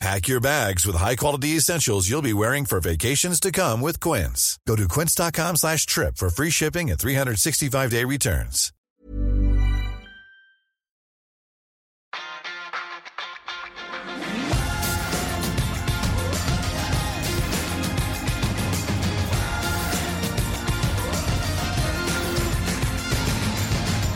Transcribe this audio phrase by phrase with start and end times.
[0.00, 4.58] Pack your bags with high-quality essentials you'll be wearing for vacations to come with Quince.
[4.66, 8.72] Go to quince.com slash trip for free shipping and 365-day returns.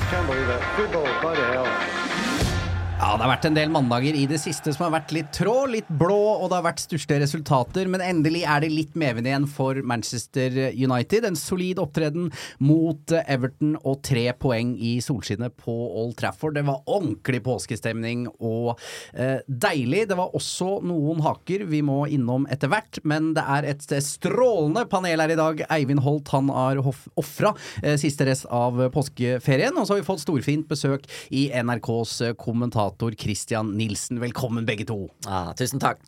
[0.09, 0.77] Can't believe that.
[0.77, 2.04] Football, by the hell.
[3.05, 5.67] Ja, det har vært en del mandager i det siste som har vært litt trå,
[5.69, 9.45] litt blå, og det har vært største resultater, men endelig er det litt medvind igjen
[9.51, 11.27] for Manchester United.
[11.29, 12.31] En solid opptreden
[12.65, 16.57] mot Everton og tre poeng i solskinnet på Old Trafford.
[16.57, 18.71] Det var ordentlig påskestemning og
[19.13, 20.07] eh, deilig.
[20.09, 24.87] Det var også noen haker vi må innom etter hvert, men det er et strålende
[24.89, 25.63] panel her i dag.
[25.77, 27.53] Eivind Holt han har ofra
[27.83, 32.93] eh, siste rest av påskeferien, og så har vi fått storfint besøk i NRKs kommentator
[33.13, 34.21] Christian Nilsen.
[34.21, 35.11] Velkommen begge to.
[35.27, 36.01] Ja, tusen takk.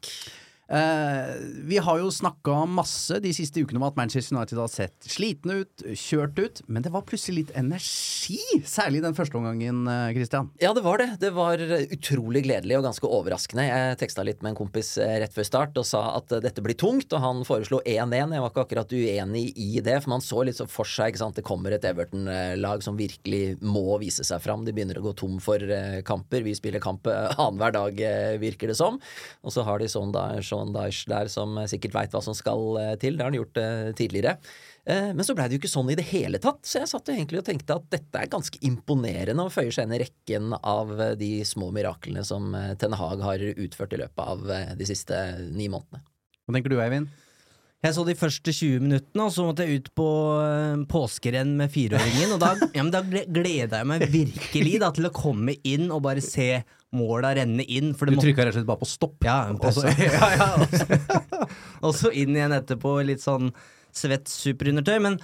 [0.66, 1.34] Eh,
[1.68, 5.60] vi har jo snakka masse de siste ukene om at Manchester United har sett slitne
[5.62, 10.50] ut, kjørt ut, men det var plutselig litt energi, særlig den første omgangen, eh, Christian.
[10.62, 11.08] Ja, det var det.
[11.22, 13.68] Det var utrolig gledelig og ganske overraskende.
[13.68, 16.64] Jeg teksta litt med en kompis eh, rett før start og sa at eh, dette
[16.64, 18.34] blir tungt, og han foreslo 1-1.
[18.34, 21.30] Jeg var ikke akkurat uenig i det, for man så litt så for seg ikke
[21.36, 24.64] det kommer et Everton-lag som virkelig må vise seg fram.
[24.66, 26.44] De begynner å gå tom for eh, kamper.
[26.46, 28.98] Vi spiller kamp eh, annenhver dag, eh, virker det som.
[29.42, 32.78] Og så har de sånn da Sean Dyesh der som sikkert veit hva som skal
[32.80, 33.16] eh, til.
[33.16, 34.36] Det har han gjort eh, tidligere.
[34.86, 37.10] Eh, Men så blei det jo ikke sånn i det hele tatt, så jeg satt
[37.10, 40.56] jo egentlig og tenkte at dette er ganske imponerende og føyer seg inn i rekken
[40.56, 45.20] av de små miraklene som Ten Hag har utført i løpet av de siste
[45.52, 46.02] ni månedene.
[46.46, 47.12] Hva tenker du, Eivind?
[47.84, 50.06] Jeg så de første 20 minuttene, og så måtte jeg ut på
[50.90, 52.32] påskerenn med fireåringen.
[52.34, 56.24] Og da, ja, da gleda jeg meg virkelig da, til å komme inn og bare
[56.24, 56.62] se
[56.94, 57.92] måla renne inn.
[57.92, 59.24] Du det måtte- trykka rett og slett bare på stopp.
[59.26, 61.46] Ja, Og så- ja, ja,
[61.82, 63.52] og så- inn igjen etterpå, litt sånn
[63.92, 65.00] svett superundertøy.
[65.02, 65.18] Men,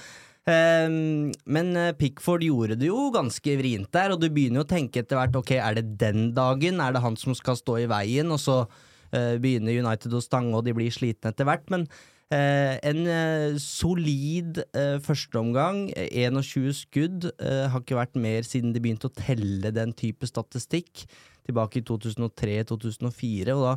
[0.47, 4.73] um, men eh, Pickford gjorde det jo ganske vrient der, og du begynner jo å
[4.75, 6.81] tenke etter hvert ok, er det den dagen?
[6.81, 8.33] Er det han som skal stå i veien?
[8.33, 11.69] Og så uh, begynner United å stange, og de blir slitne etter hvert.
[11.73, 11.87] Men
[12.33, 18.81] eh, en eh, solid eh, førsteomgang, 21 skudd, eh, har ikke vært mer siden de
[18.81, 21.05] begynte å telle den type statistikk
[21.47, 23.73] tilbake i 2003-2004, og da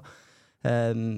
[0.93, 1.09] um,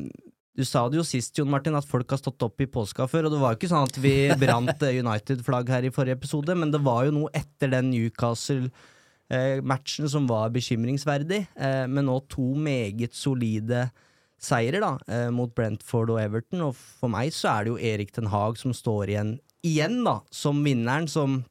[0.57, 3.25] Du sa det jo sist, Jon Martin, at folk har stått opp i påska før,
[3.27, 6.51] og det var jo ikke sånn at vi brant eh, United-flagg her i forrige episode,
[6.57, 12.47] men det var jo noe etter den Newcastle-matchen som var bekymringsverdig, Med men nå to
[12.57, 13.91] meget solide
[14.37, 18.13] seirer da, eh, mot Brentford og Everton, og for meg så er det jo Erik
[18.15, 21.41] Den Haag som står igjen, igjen da, som vinneren, som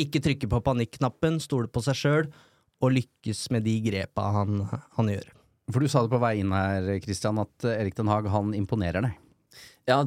[0.00, 2.30] ikke trykker på panikknappen, stoler på seg sjøl,
[2.80, 4.64] og lykkes med de grepa han,
[4.96, 5.32] han gjør.
[5.70, 9.04] For du sa det på vei inn her, Christian, at Erik Den Haag han imponerer
[9.06, 9.18] deg.
[9.88, 9.98] Ja,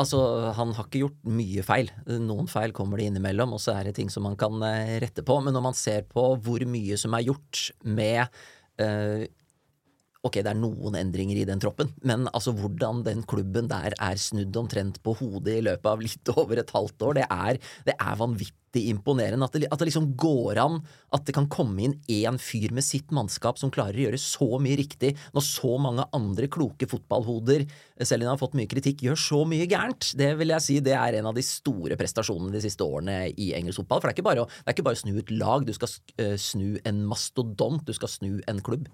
[0.00, 0.20] altså,
[0.56, 1.90] han har ikke gjort mye feil.
[2.24, 5.24] Noen feil kommer det innimellom, og så er det ting som man kan eh, rette
[5.26, 5.38] på.
[5.44, 8.24] Men når man ser på hvor mye som er gjort med
[8.82, 9.28] eh,
[10.28, 14.20] Ok, det er noen endringer i den troppen, men altså hvordan den klubben der er
[14.20, 17.94] snudd omtrent på hodet i løpet av litt over et halvt år, det er, det
[17.96, 19.48] er vanvittig imponerende.
[19.48, 20.76] At det, at det liksom går an
[21.16, 24.60] at det kan komme inn én fyr med sitt mannskap som klarer å gjøre så
[24.60, 27.64] mye riktig, når så mange andre kloke fotballhoder,
[28.02, 30.12] selv om de har fått mye kritikk, gjør så mye gærent.
[30.18, 33.54] Det vil jeg si det er en av de store prestasjonene de siste årene i
[33.56, 34.04] engelsk fotball.
[34.04, 35.72] For det er ikke bare å, det er ikke bare å snu et lag, du
[35.78, 38.90] skal eh, snu en mastodont, du skal snu en klubb.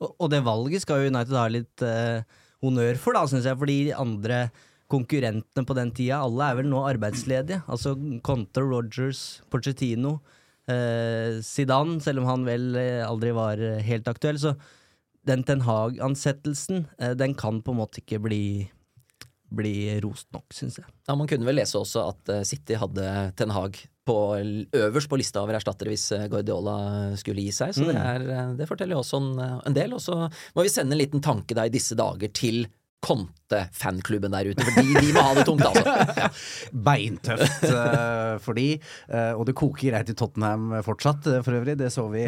[0.00, 2.24] Og, og det valget skal United ha litt eh,
[2.64, 4.42] honnør for, da, syns jeg, fordi de andre
[4.90, 7.62] konkurrentene på den tida, alle er vel nå arbeidsledige.
[7.70, 7.94] Altså
[8.26, 10.16] Conte, Rogers, Pochettino,
[10.70, 14.40] eh, Zidane, selv om han vel eh, aldri var eh, helt aktuell.
[14.42, 14.56] Så
[15.28, 18.42] den Ten Hag-ansettelsen, eh, den kan på en måte ikke bli,
[19.52, 20.88] bli rost nok, syns jeg.
[21.06, 23.06] Ja, Man kunne vel lese også at eh, City hadde
[23.38, 23.78] Ten Hag
[24.10, 24.18] på,
[24.80, 26.76] øverst på lista over erstattere hvis eh, Guardiola
[27.20, 27.74] skulle gi seg.
[27.76, 29.30] Så det, er, eh, det forteller jo også en,
[29.70, 29.94] en del.
[29.96, 32.64] Og så må vi sende en liten tanke da i disse dager til
[33.00, 36.28] Conte-fanklubben der ute, for de, de må ha det tungt, altså.
[36.88, 38.74] Beintøft uh, for de,
[39.08, 41.78] uh, og det koker greit i Tottenham fortsatt, uh, for øvrig.
[41.80, 42.26] Det så vi,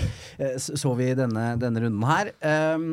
[0.56, 2.32] så vi denne, denne, runden her.
[2.40, 2.86] Um,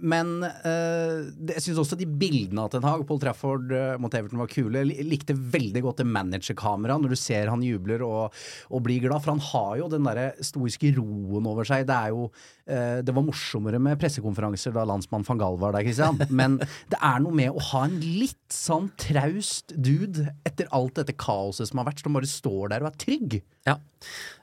[0.00, 4.50] men det, jeg syns også de bildene av Ten Hag, Paul Trafford mot Everton, var
[4.50, 4.82] kule.
[4.88, 8.38] Jeg likte veldig godt det managerkameraet når du ser han jubler og,
[8.70, 11.86] og, blir glad, for han har jo den derre stoiske roen over seg.
[11.88, 12.30] Det er jo
[12.70, 16.58] Det var morsommere med pressekonferanser da landsmann van Gahl var der, Christian, men
[16.92, 21.70] det er noe med å ha en litt sånn traust dude etter alt dette kaoset
[21.70, 23.40] som har vært, som bare står der og er trygg.
[23.68, 23.74] Ja,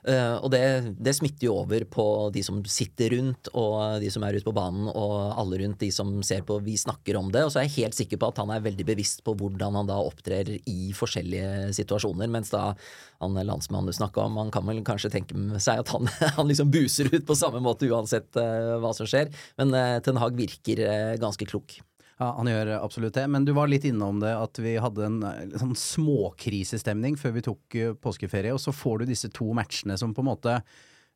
[0.06, 0.60] uh, og det,
[0.94, 4.54] det, smitter jo over på de som sitter rundt, og de som er ute på
[4.54, 7.42] banen, og alle rundt de som ser på Vi snakker om det.
[7.42, 9.90] Og så er jeg helt sikker på at han er veldig bevisst på hvordan han
[9.90, 12.70] da opptrer i forskjellige situasjoner, mens da
[13.18, 16.06] han landsmannen du snakka om, han kan vel kanskje tenke seg at han,
[16.38, 19.34] han liksom buser ut på samme måte uansett uh, hva som skjer.
[19.58, 20.86] Men uh, Ten Hag virker
[21.18, 21.80] ganske klok.
[22.18, 23.26] Ja, Han gjør absolutt det.
[23.30, 25.18] Men du var litt innom det at vi hadde en
[25.54, 30.14] sånn småkrisestemning før vi tok uh, påskeferie, og så får du disse to matchene som
[30.14, 30.60] på en måte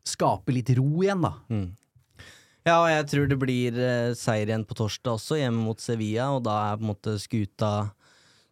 [0.06, 1.34] skaper litt ro igjen, da.
[1.50, 1.70] Mm.
[2.62, 6.30] Ja, og jeg tror det blir uh, seier igjen på torsdag også, hjemme mot Sevilla,
[6.36, 7.72] og da er på en måte skuta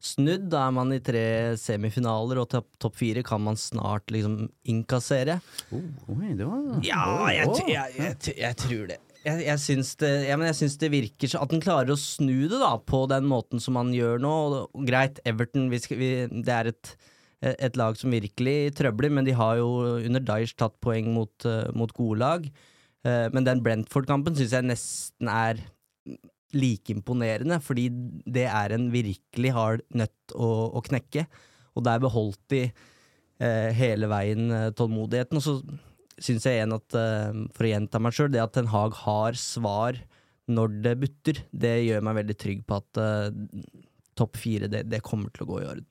[0.02, 0.48] snudd.
[0.50, 5.38] Da er man i tre semifinaler, og topp top fire kan man snart liksom innkassere.
[5.70, 5.86] Oh,
[6.16, 10.36] oi, det var Ja, jeg, jeg, jeg, jeg tror det jeg, jeg, syns det, ja,
[10.48, 13.62] jeg syns det virker så At han klarer å snu det da på den måten
[13.62, 14.34] som han gjør nå.
[14.88, 16.10] Greit, Everton vi skal, vi,
[16.46, 16.92] det er et,
[17.52, 21.68] et, lag som virkelig trøbler, men de har jo under Dyesh tatt poeng mot, uh,
[21.76, 22.48] mot gode lag.
[23.04, 25.60] Uh, men den Brentford-kampen syns jeg nesten er
[26.56, 27.86] like imponerende, fordi
[28.26, 30.48] det er en virkelig hard nøtt å,
[30.80, 31.28] å knekke.
[31.76, 35.40] Og der beholdt de uh, hele veien tålmodigheten.
[35.40, 35.58] Og så
[36.20, 39.38] syns jeg igjen at, uh, for å gjenta meg sjøl, det at Ten Hag har
[39.40, 40.00] svar
[40.50, 43.30] når det butter, det gjør meg veldig trygg på at uh,
[44.18, 45.88] topp fire, det, det, kommer til å gå i orden.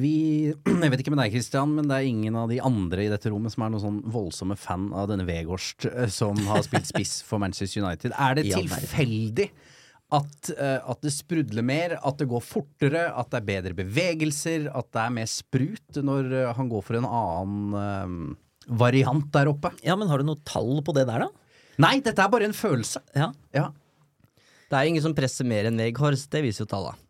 [0.00, 0.16] Vi,
[0.82, 3.30] jeg vet ikke med deg, Christian, men det er ingen av de andre i dette
[3.30, 7.20] rommet som er noen sånn voldsomme fan av denne Vegårst eh, som har spilt spiss
[7.26, 8.16] for Manchester United.
[8.18, 9.50] Er det tilfeldig
[10.16, 14.68] at, uh, at, det sprudler mer, at det går fortere, at det er bedre bevegelser,
[14.70, 18.36] at det er mer sprut når han går for en annen
[18.66, 19.72] variant der oppe.
[19.86, 21.28] Ja, Men har du noe tall på det der, da?
[21.82, 23.02] Nei, dette er bare en følelse.
[23.14, 23.30] Ja.
[23.54, 23.68] ja.
[24.70, 27.05] Det er ingen som presser mer enn Weghorst, det viser jo tallene.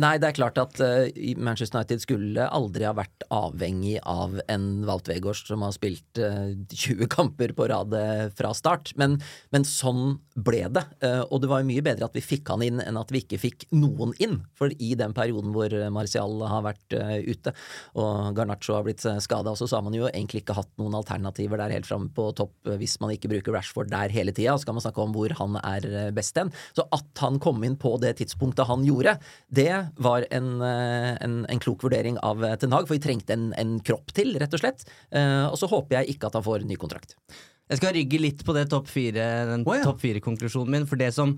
[0.00, 1.04] Nei, det er klart at uh,
[1.36, 6.48] Manchester United skulle aldri ha vært avhengig av en Walt Weghorst som har spilt uh,
[6.48, 9.18] eh, 20 kamper på rad uh, fra start, men,
[9.52, 10.80] men, sånn ble det.
[11.28, 13.36] og det var jo mye bedre at vi fikk han inn enn at vi ikke
[13.36, 14.38] fikk noen inn.
[14.56, 16.96] For i den perioden hvor Martial har vært
[17.28, 17.52] ute
[18.00, 21.60] og Garnaccio har blitt uh, skada, så har man jo egentlig ikke hatt noen alternativer
[21.60, 24.56] der helt framme på topp hvis man ikke bruker Rashford der hele tida.
[24.56, 26.48] Så kan man snakke om hvor han er best hen.
[26.72, 29.18] Så at han kom inn på det tidspunktet han gjorde,
[29.52, 33.36] det var en, eh, en, en klok vurdering av eh, Ten Hag, for vi trengte
[33.36, 34.86] en, en, kropp til, rett og slett.
[35.10, 37.16] Eh, og så håper jeg ikke at han får ny kontrakt.
[37.70, 39.84] Jeg skal rygge litt på det topp fire, den oh, ja.
[39.86, 41.36] topp fire-konklusjonen min, for det som,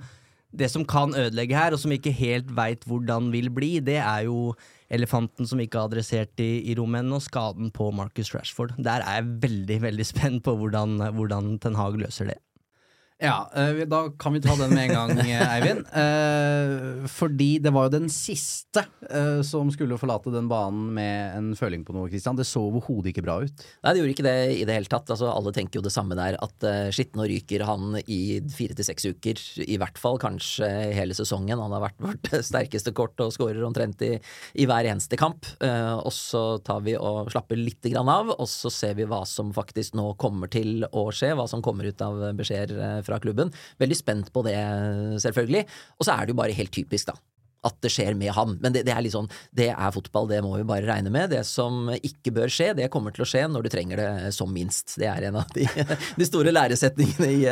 [0.55, 4.27] det som kan ødelegge her, og som ikke helt veit hvordan vil bli, det er
[4.29, 4.55] jo
[4.95, 8.77] elefanten som ikke er adressert i, i rommet ennå, skaden på Marcus Rashford.
[8.79, 12.41] Der er jeg veldig veldig spent på hvordan, hvordan Ten Hag løser det.
[13.23, 15.87] Ja, uh, da kan vi ta den med en gang, eh, Eivind.
[15.95, 18.83] Uh, fordi det var jo den siste
[19.45, 22.35] som skulle forlate den banen med en føling på noe, Christian.
[22.39, 23.65] Det så overhodet ikke bra ut.
[23.85, 25.11] Nei, det gjorde ikke det i det hele tatt.
[25.13, 26.39] Altså, alle tenker jo det samme der.
[26.43, 26.65] At
[26.97, 29.43] shit, nå ryker han i fire til seks uker.
[29.63, 31.61] I hvert fall kanskje hele sesongen.
[31.61, 34.15] Han har vært vårt sterkeste kort og skårer omtrent i,
[34.57, 35.47] i hver eneste kamp.
[35.61, 39.99] og så tar vi og slapper litt av, og så ser vi hva som faktisk
[40.01, 41.35] nå kommer til å skje.
[41.37, 43.53] Hva som kommer ut av beskjeder fra klubben.
[43.83, 44.57] Veldig spent på det,
[45.23, 45.65] selvfølgelig.
[45.99, 47.19] Og så er det jo bare helt typisk, da
[47.65, 48.57] at det skjer med ham.
[48.63, 51.33] Men det, det, er litt sånn, det er fotball, det må vi bare regne med.
[51.33, 54.53] Det som ikke bør skje, det kommer til å skje når du trenger det som
[54.53, 54.97] minst.
[55.01, 55.67] Det er en av de,
[56.21, 57.43] de store læresetningene i,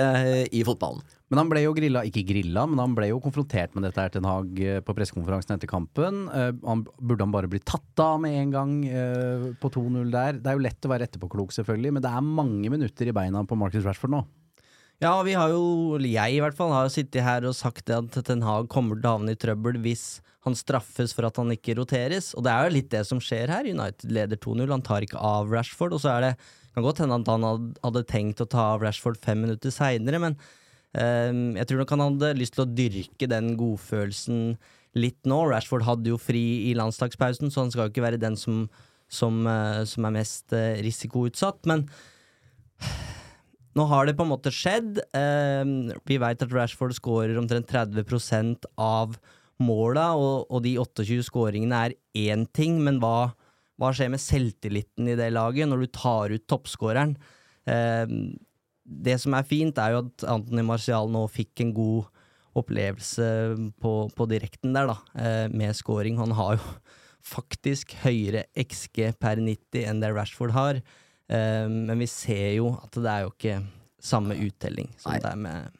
[0.52, 1.02] i, fotballen.
[1.32, 4.12] Men han ble jo grilla, ikke grilla, men han ble jo konfrontert med dette her
[4.12, 6.26] til en Hag på pressekonferansen etter kampen.
[6.28, 10.42] Uh, han, burde han bare bli tatt av med en gang uh, på 2-0 der?
[10.42, 13.46] Det er jo lett å være etterpåklok, selvfølgelig, men det er mange minutter i beina
[13.48, 14.22] på Marcus Rashford nå.
[15.02, 18.14] Ja, vi har jo, jeg i hvert fall, har jo sittet her og sagt at
[18.22, 21.74] Ten Hag kommer til å havne i trøbbel hvis han straffes for at han ikke
[21.74, 22.28] roteres.
[22.38, 23.66] Og det er jo litt det som skjer her.
[23.66, 25.96] United leder 2-0, han tar ikke av Rashford.
[25.96, 26.30] Og så er det
[26.76, 27.46] kan godt hende at han
[27.82, 32.04] hadde tenkt å ta av Rashford fem minutter seinere, men um, jeg tror nok han
[32.06, 34.54] hadde lyst til å dyrke den godfølelsen
[35.02, 35.40] litt nå.
[35.50, 38.68] Rashford hadde jo fri i landslagspausen, så han skal jo ikke være den som
[39.12, 41.66] som, uh, som er mest uh, risikoutsatt.
[41.68, 41.82] Men
[43.78, 45.00] nå har det på en måte skjedd.
[45.16, 45.64] Eh,
[46.08, 49.16] vi veit at Rashford skårer omtrent 30% av
[49.62, 53.32] måla, og, og de 28 skåringene er én ting, men hva,
[53.80, 57.14] hva skjer med selvtilliten i det laget når du tar ut toppskåreren?
[57.70, 58.16] Eh,
[58.82, 62.10] det som er fint, er jo at Anthony Marcial nå fikk en god
[62.58, 63.26] opplevelse
[63.80, 66.18] på, på direkten der, da, eh, med scoring.
[66.20, 66.74] Han har jo
[67.36, 70.82] faktisk høyere XG per 90 enn det Rashford har.
[71.32, 73.60] Eh, men vi ser jo at det er jo ikke
[74.02, 75.22] samme uttelling som Nei.
[75.22, 75.78] det er med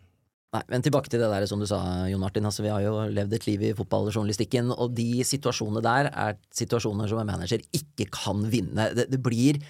[0.52, 1.78] Nei, men tilbake til det der som du sa,
[2.10, 2.44] Jon Martin.
[2.44, 7.08] Altså, vi har jo levd et liv i fotballjournalistikken, og de situasjonene der er situasjoner
[7.08, 8.90] som en manager ikke kan vinne.
[8.92, 9.62] Det, det blir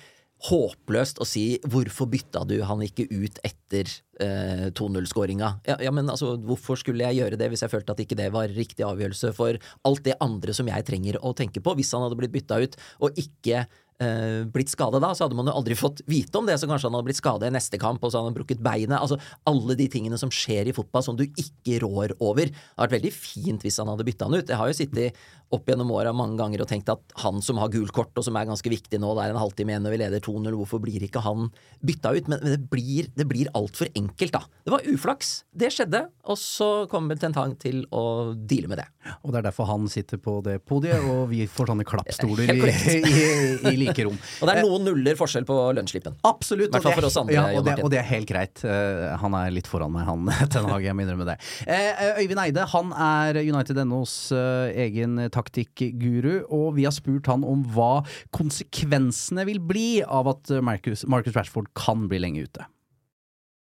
[0.48, 3.86] håpløst å si 'hvorfor bytta du han ikke ut etter
[4.18, 5.52] eh, 2-0-skåringa'?
[5.70, 8.32] Ja, ja, men altså, hvorfor skulle jeg gjøre det hvis jeg følte at ikke det
[8.34, 11.76] var riktig avgjørelse for alt det andre som jeg trenger å tenke på?
[11.78, 13.68] Hvis han hadde blitt bytta ut og ikke
[14.02, 16.58] eh, blitt skada da, så hadde man jo aldri fått vite om det.
[16.60, 18.98] Så kanskje han hadde blitt skada i neste kamp, og så hadde han brukket beinet.
[18.98, 22.50] Altså alle de tingene som skjer i fotball som du ikke rår over.
[22.50, 24.50] Det hadde vært veldig fint hvis han hadde bytta han ut.
[24.50, 27.70] Jeg har jo sittet opp gjennom åra mange ganger og tenkt at han som har
[27.72, 30.00] gult kort, og som er ganske viktig nå, det er en halvtime igjen og vi
[30.00, 31.50] leder 2-0, hvorfor blir ikke han
[31.84, 32.30] bytta ut?
[32.32, 34.42] Men, men det blir, det blir altfor enkelt, da.
[34.64, 35.32] Det var uflaks.
[35.52, 38.86] Det skjedde, og så kommer Tentang til å deale med det.
[39.22, 42.72] Og det er derfor han sitter på det podiet, og vi får sånne klappstoler i,
[42.96, 43.26] i,
[43.70, 44.16] i like rom.
[44.42, 46.16] Og det er noen nuller forskjell på lønnsslippen.
[46.26, 46.72] Absolutt.
[46.72, 48.62] Og det er- andre, Ja, og, det, og det er helt greit.
[48.66, 51.36] Eh, han er litt foran meg, han Ten Hag, jeg må innrømme det.
[51.66, 57.44] Eh, Øyvind Eide han er United NOs egen egen taktikkguru, og vi har spurt han
[57.46, 58.04] om hva
[58.36, 62.66] konsekvensene vil bli av at Marcus, Marcus Rashford kan bli lenge ute.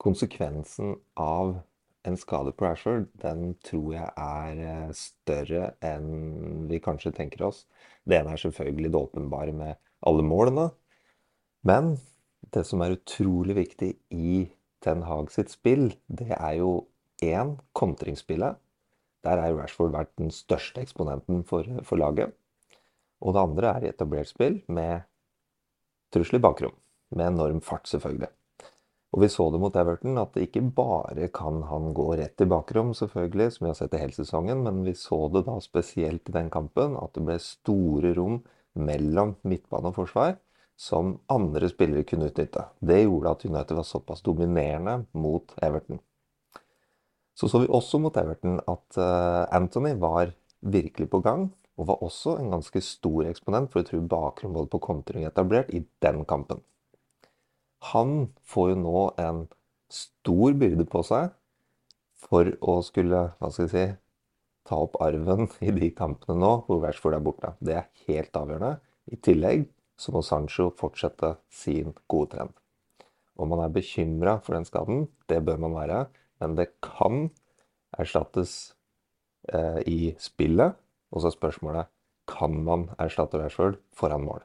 [0.01, 1.59] Konsekvensen av
[2.09, 7.67] en skade på Rashford, den tror jeg er eh, større enn vi kanskje tenker oss.
[8.09, 9.77] Det ene er selvfølgelig det åpenbare med
[10.09, 10.71] alle målene.
[11.67, 11.99] Men
[12.55, 14.47] det som er utrolig viktig i
[14.81, 16.73] Ten Hag sitt spill, det er jo
[17.21, 18.57] én kontringsspillet.
[19.27, 22.35] Der er Rashford vært den største eksponenten for, for laget.
[23.21, 25.05] Og det andre er i etablert spill med
[26.15, 26.77] trussel i bakrom.
[27.13, 28.31] Med enorm fart, selvfølgelig.
[29.11, 32.47] Og vi så det mot Everton, at det ikke bare kan han gå rett i
[32.49, 36.31] bakrom, selvfølgelig, som vi har sett i hele sesongen, men vi så det da spesielt
[36.31, 38.39] i den kampen, at det ble store rom
[38.79, 40.39] mellom midtbane og forsvar
[40.81, 42.63] som andre spillere kunne utnytte.
[42.81, 45.99] Det gjorde at United var såpass dominerende mot Everton.
[47.41, 51.47] Så så vi også mot Everton at eh, Anthony var virkelig på gang,
[51.81, 55.73] og var også en ganske stor eksponent for å tro bakrom både på kontring etablert
[55.73, 56.61] i den kampen.
[57.95, 59.47] Han får jo nå en
[59.89, 61.33] stor byrde på seg
[62.21, 63.87] for å skulle, hva skal jeg si,
[64.69, 67.55] ta opp arven i de kampene nå hvor Rashford er borte.
[67.65, 68.77] Det er helt avgjørende.
[69.09, 69.65] I tillegg
[69.97, 72.53] så må Sancho fortsette sin gode trend.
[73.41, 76.05] Om man er bekymra for den skaden, det bør man være,
[76.41, 77.29] men det kan
[77.99, 78.75] erstattes
[79.53, 80.77] eh, i spillet.
[81.11, 81.91] Og så er spørsmålet
[82.31, 84.45] kan man erstatte Rashford foran mål.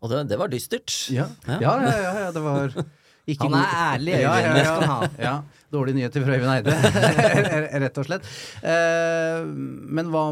[0.00, 0.94] Og det, det var dystert.
[1.12, 2.72] Ja, ja, ja, ja, ja det var
[3.28, 4.58] ikke Han er ærlig, Ja, Øyvind.
[4.62, 5.08] ja, ja.
[5.20, 5.32] Ja,
[5.74, 6.76] dårlige nyheter fra Øyvind Eide,
[7.84, 8.30] rett og slett.
[8.64, 9.42] Eh,
[9.98, 10.22] men hva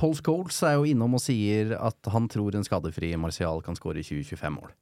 [0.00, 4.00] Paul Scholes er jo innom og sier at han tror en skadefri Martial kan skåre
[4.06, 4.72] 20-25 mål.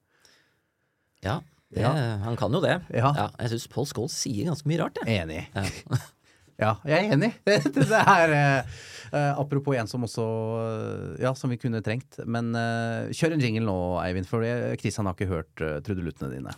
[1.24, 1.40] Ja,
[1.74, 1.92] det, Ja.
[2.24, 2.78] han kan jo det.
[2.94, 3.12] Ja.
[3.38, 5.22] jeg syns Paul Scholl sier ganske mye rart, jeg.
[5.24, 5.46] Enig.
[5.54, 5.98] Ja.
[6.54, 7.32] Ja, jeg er enig.
[7.74, 8.74] Det er eh,
[9.10, 10.22] eh, Apropos en som også
[10.62, 12.20] eh, Ja, som vi kunne trengt.
[12.30, 14.46] Men eh, kjør en jingle nå, Eivind, for
[14.78, 16.54] Christian har ikke hørt uh, trudeluttene dine.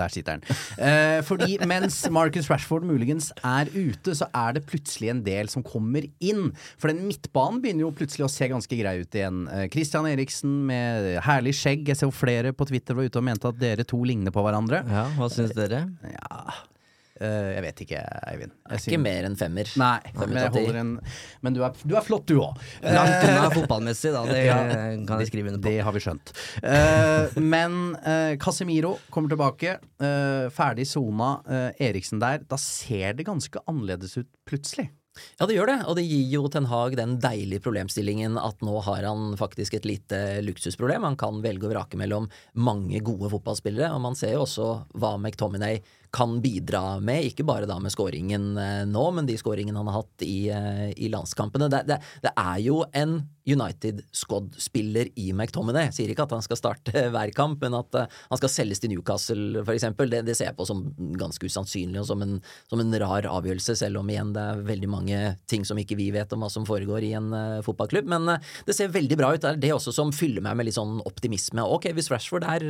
[0.00, 0.44] Der sitter han.
[0.80, 5.64] Eh, fordi mens Marcus Rashford muligens er ute, så er det plutselig en del som
[5.66, 6.50] kommer inn.
[6.80, 9.44] For den midtbanen begynner jo plutselig å se ganske grei ut igjen.
[9.52, 11.84] Eh, Christian Eriksen med herlig skjegg.
[11.90, 14.44] Jeg ser jo flere på Twitter var ute og mente at dere to ligner på
[14.46, 14.82] hverandre.
[14.88, 15.84] Ja, hva syns dere?
[17.20, 18.00] Eh, Jeg vet ikke,
[18.30, 18.52] Eivind.
[18.70, 19.70] Jeg Ikke mer enn femmer.
[19.80, 20.92] Nei, Fem men, en,
[21.44, 22.60] men du, er, du er flott, du òg.
[22.84, 24.22] Langt unna fotballmessig, da.
[24.30, 24.58] Det Ja.
[25.06, 25.68] kan jeg skrive under på.
[25.68, 26.32] Det har vi skjønt.
[26.64, 29.76] Uh, men uh, Casemiro kommer tilbake.
[30.00, 31.42] eh, ferdig sona.
[31.48, 32.40] eh, Eriksen der.
[32.48, 34.88] Da ser det ganske annerledes ut plutselig.
[35.40, 38.76] Ja, det gjør det, og det gir jo Ten Hag den deilige problemstillingen at nå
[38.86, 41.02] har han faktisk et lite luksusproblem.
[41.04, 45.16] Han kan velge og vrake mellom mange gode fotballspillere, og man ser jo også hva
[45.18, 45.80] McTominay
[46.12, 50.02] kan bidra med, ikke bare da med skåringen eh, nå, men de skåringene han har
[50.02, 51.70] hatt i, eh, i landskampene.
[51.70, 55.90] Det, det, det er jo en United Squad-spiller i McTominay.
[55.94, 58.92] Sier ikke at han skal starte hver kamp, men at uh, han skal selges til
[58.92, 59.86] Newcastle f.eks.
[59.96, 60.84] Det, det ser jeg på som
[61.18, 62.36] ganske usannsynlig og som en,
[62.70, 66.10] som en, rar avgjørelse, selv om igjen det er veldig mange ting som ikke vi
[66.14, 68.10] vet om hva som foregår i en uh, fotballklubb.
[68.10, 69.42] Men uh, det ser veldig bra ut.
[69.42, 71.64] Det er det også som fyller meg med litt sånn optimisme.
[71.64, 72.66] Ok, hvis Rashford er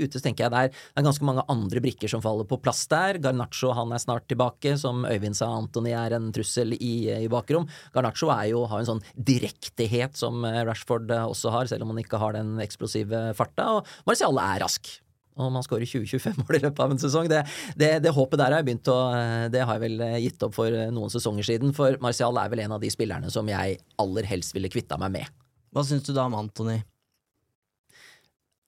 [0.00, 3.18] ute, så tenker jeg det er ganske mange andre brikker som faller på plass der.
[3.22, 4.74] Garnaccio han er snart tilbake.
[4.80, 7.68] Som Øyvind sa, Antony er en trussel i, i bakrom.
[7.94, 11.94] Garnaccio er jo, har en sånn direktehet som eh, Rashford eh, også har, selv om
[11.94, 13.70] han ikke har den eksplosive farta.
[13.78, 14.92] Og Marcial er rask.
[15.34, 17.40] Og om han skårer 20-25 mål i løpet av en sesong, det,
[17.74, 20.54] det, det, håpet der har jeg begynt å eh, Det har jeg vel gitt opp
[20.60, 21.74] for noen sesonger siden.
[21.76, 25.16] For Marcial er vel en av de spillerne som jeg aller helst ville kvitta meg
[25.18, 25.38] med.
[25.74, 26.78] Hva syns du da om Antony?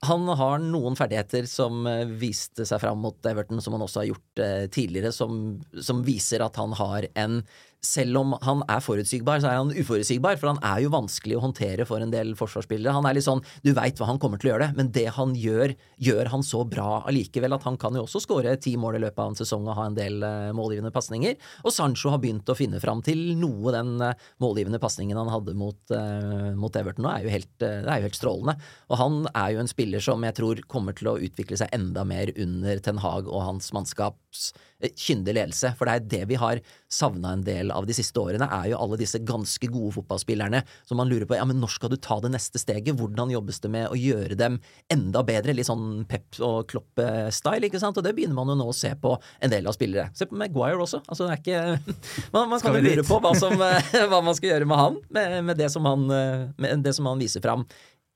[0.05, 1.87] Han har noen ferdigheter som
[2.21, 4.43] viste seg fram mot Everton, som han også har gjort
[4.77, 7.41] tidligere, som, som viser at han har en
[7.87, 10.39] selv om han er forutsigbar, så er han uforutsigbar.
[10.41, 12.95] For han er jo vanskelig å håndtere for en del forsvarsspillere.
[12.97, 15.35] Han er litt sånn Du veit hva han kommer til å gjøre men det han
[15.39, 19.03] gjør, gjør han så bra allikevel at han kan jo også skåre ti mål i
[19.07, 21.37] løpet av en sesong og ha en del uh, målgivende pasninger.
[21.65, 24.13] Og Sancho har begynt å finne fram til noe den uh,
[24.43, 28.09] målgivende pasningen han hadde mot, uh, mot Everton nå, er jo, helt, det er jo
[28.09, 28.57] helt strålende.
[28.91, 32.07] Og han er jo en spiller som jeg tror kommer til å utvikle seg enda
[32.09, 34.51] mer under Ten Hag og hans mannskaps
[34.97, 35.73] kyndig ledelse.
[35.79, 36.61] For det er det vi har
[36.93, 41.01] savna en del av de siste årene, er jo alle disse ganske gode fotballspillerne som
[41.01, 42.97] man lurer på ja, men når skal du ta det neste steget?
[42.99, 44.61] Hvordan jobbes det med å gjøre dem
[44.93, 45.57] enda bedre?
[45.57, 47.99] Litt sånn Pep og Klopp-style, ikke sant?
[47.99, 50.11] Og det begynner man jo nå å se på en del av spillere.
[50.17, 51.03] Se på Maguire også.
[51.07, 51.65] Altså, det er ikke
[52.35, 53.55] Man, man kan jo lure på hva, som,
[54.11, 57.21] hva, man skal gjøre med han, med, med, det, som han med det som han
[57.21, 57.65] viser fram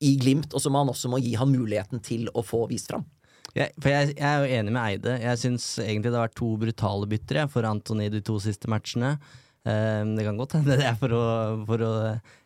[0.05, 3.05] i Glimt, og som man også må gi han muligheten til å få vist fram.
[3.57, 5.15] Jeg, jeg, jeg, er jo enig med Eide.
[5.25, 9.17] Jeg syns egentlig det har vært to brutale bytter for Antony de to siste matchene.
[9.61, 11.25] Um, det kan godt hende det er for å,
[11.69, 11.93] for å,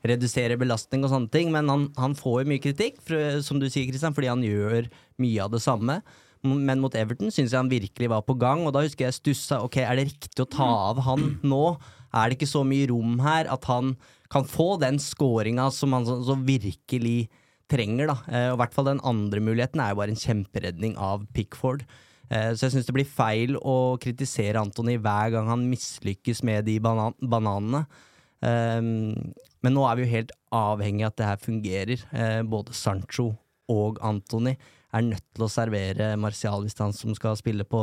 [0.02, 3.68] redusere belastning og sånne ting, men han, han får jo mye kritikk, for, som du
[3.68, 4.88] sier, Christian, fordi han gjør
[5.22, 6.00] mye av det samme.
[6.44, 9.62] Men mot Everton syns jeg han virkelig var på gang, og da husker jeg stussa.
[9.64, 11.62] Ok, er det riktig å ta av han nå?
[12.14, 13.94] Er det ikke så mye rom her at han
[14.32, 17.28] kan få den scoringa som han så, så virkelig
[17.70, 18.10] trenger.
[18.12, 18.16] da.
[18.28, 21.84] Eh, og i hvert fall Den andre muligheten er jo bare en kjemperedning av Pickford.
[22.30, 26.66] Eh, så jeg syns det blir feil å kritisere Antony hver gang han mislykkes med
[26.68, 27.86] de banan bananene.
[28.44, 29.14] Um,
[29.64, 32.02] men nå er vi jo helt avhengig av at det her fungerer.
[32.12, 33.30] Uh, både Sancho
[33.72, 34.52] og Antony
[34.94, 37.82] er nødt til å servere Martial hvis han som skal spille på,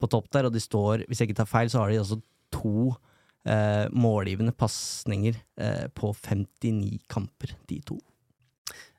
[0.00, 0.48] på, topp der.
[0.48, 2.18] Og de står, hvis jeg ikke tar feil, så har de også
[2.52, 2.92] to
[3.48, 7.98] eh, målgivende pasninger eh, på 59 kamper, de to.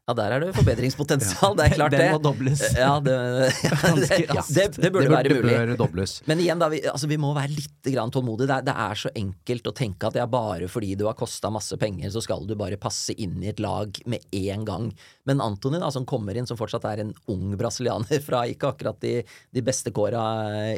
[0.03, 1.53] Ja, der er det forbedringspotensial.
[1.57, 1.99] Det er klart, det.
[2.01, 2.61] Den må dobles.
[2.75, 3.13] Ja, det,
[3.63, 5.53] ja, det, det, det burde være mulig.
[5.53, 6.17] Bør dobles.
[6.27, 8.49] Men igjen, da, vi, altså, vi må være litt tålmodige.
[8.51, 11.47] Er, det er, så enkelt å tenke at det er bare fordi du har kosta
[11.55, 14.89] masse penger, så skal du bare passe inn i et lag med en gang.
[15.29, 18.99] Men Antony, da, som kommer inn, som fortsatt er en ung brasilianer fra ikke akkurat
[19.05, 19.15] de,
[19.55, 20.25] de beste kåra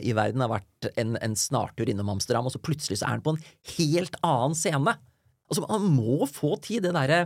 [0.05, 3.25] i verden, har vært en, en snartur innom Amsterdam, og så plutselig så er han
[3.25, 4.97] på en helt annen scene.
[5.49, 6.85] Altså, Han må få tid.
[6.85, 7.17] det der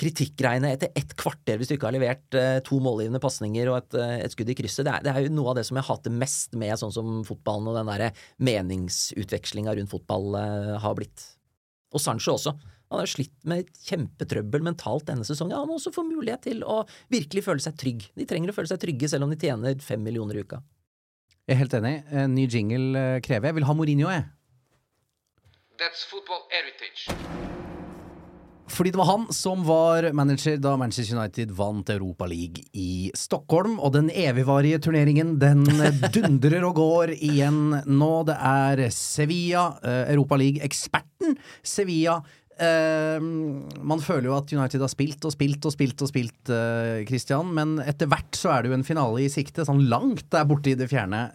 [0.00, 3.98] kritikkgreiene etter ett kvarter hvis du ikke har levert uh, to målgivende pasninger og et,
[3.98, 4.86] uh, et, skudd i krysset.
[4.86, 7.20] Det er, det er, jo noe av det som jeg hater mest med sånn som
[7.28, 8.10] fotballen og den derre
[8.50, 11.26] meningsutvekslinga rundt fotball uh, har blitt.
[11.94, 12.54] Og Sancho også.
[12.90, 15.54] Han har slitt med kjempetrøbbel mentalt denne sesongen.
[15.58, 16.80] Han må også få mulighet til å
[17.12, 18.08] virkelig føle seg trygg.
[18.18, 20.58] De trenger å føle seg trygge selv om de tjener fem millioner i uka.
[21.46, 21.94] Jeg er helt enig.
[22.10, 23.50] En ny jingle krever.
[23.50, 24.26] Jeg vil ha Mourinho, jeg.
[25.78, 27.06] That's football heritage.
[28.70, 33.78] Fordi det var han som var manager da Manchester United vant Europa League i Stockholm.
[33.80, 35.64] Og den evigvarige turneringen, den
[36.14, 38.12] dundrer og går igjen nå.
[38.28, 42.20] Det er Sevilla, uh, Europa League-eksperten Sevilla.
[42.60, 43.18] Uh,
[43.80, 47.50] man føler jo at United har spilt og spilt og spilt og spilt, uh, Christian.
[47.56, 50.72] Men etter hvert så er det jo en finale i sikte, sånn langt der borte
[50.72, 51.26] i det fjerne.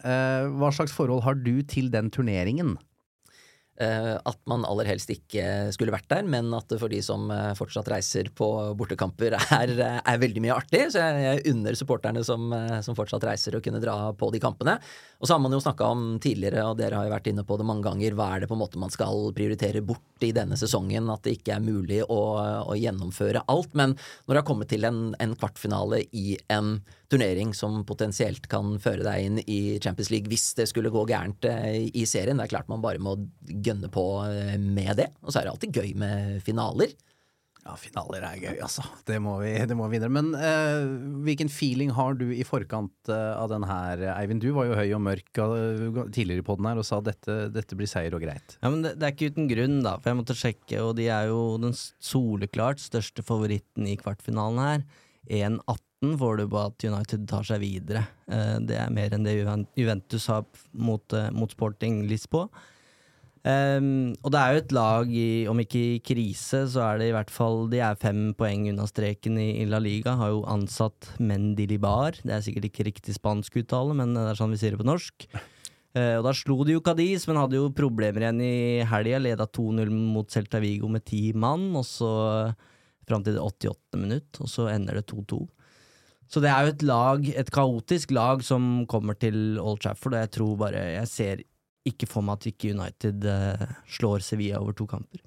[0.56, 2.76] hva slags forhold har du til den turneringen?
[3.76, 7.50] Eh, at man aller helst ikke skulle vært der, men at for de som eh,
[7.58, 10.86] fortsatt reiser på bortekamper, er, er veldig mye artig.
[10.94, 14.40] Så jeg, jeg unner supporterne som, eh, som, fortsatt reiser, å kunne dra på de
[14.40, 14.78] kampene.
[15.20, 17.60] Og så har man jo snakka om tidligere, og dere har jo vært inne på
[17.60, 20.56] det mange ganger, hva er det på en måte man skal prioritere bort i denne
[20.56, 21.12] sesongen?
[21.12, 22.20] At det ikke er mulig å,
[22.64, 23.76] å gjennomføre alt.
[23.76, 26.78] Men når det har kommet til en, en kvartfinale i en
[27.12, 31.46] turnering som potensielt kan føre deg inn i Champions League hvis det skulle gå gærent
[31.50, 32.38] eh, i serien.
[32.38, 33.16] Det er klart man bare må
[33.46, 35.12] gønne på eh, med det.
[35.22, 36.96] Og så er det alltid gøy med finaler.
[37.66, 38.84] Ja, finaler er gøy, altså.
[39.08, 40.12] Det må vi, det må vi videre.
[40.14, 40.84] Men uh,
[41.26, 44.44] hvilken feeling har du i forkant av den her, Eivind?
[44.44, 45.40] Du var jo høy og mørk
[46.14, 48.54] tidligere på den her og sa dette, dette blir seier og greit.
[48.60, 51.08] Ja, men det, det er ikke uten grunn, da, for jeg måtte sjekke, og de
[51.10, 54.86] er jo den soleklart største favoritten i kvartfinalen her.
[55.26, 58.06] 1,18 får du på at United tar seg videre.
[58.28, 62.48] Eh, det er mer enn det Juventus har mot, eh, mot Sporting Lisboa.
[63.46, 67.06] Um, og det er jo et lag, i, om ikke i krise, så er det
[67.06, 70.16] i hvert fall De er fem poeng unna streken i, i La Liga.
[70.18, 72.18] Har jo ansatt Mendilibar.
[72.24, 74.88] Det er sikkert ikke riktig spansk uttale, men det er sånn vi sier det på
[74.88, 75.28] norsk.
[75.94, 78.56] Uh, og da slo de jo Cadiz, men hadde jo problemer igjen i
[78.90, 79.22] helga.
[79.22, 82.10] Leda 2-0 mot Celta Vigo med ti mann, og så
[83.06, 84.00] fram til det 88.
[84.02, 85.44] minutt, og så ender det 2-2.
[86.32, 90.24] Så det er jo et lag, et kaotisk lag som kommer til Old Trafford, og
[90.24, 91.44] jeg tror bare Jeg ser
[91.86, 93.66] ikke for meg at ikke United eh,
[93.98, 95.22] slår Sevilla over to kamper.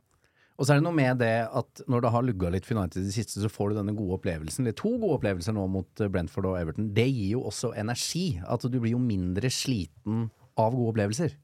[0.60, 3.00] Og så er det noe med det at når det har lugga litt for United
[3.00, 4.68] i det siste, så får du denne gode opplevelsen.
[4.68, 6.90] Det er to gode opplevelser nå mot eh, Brentford og Everton.
[6.96, 8.34] Det gir jo også energi.
[8.44, 10.28] At du blir jo mindre sliten
[10.60, 11.38] av gode opplevelser.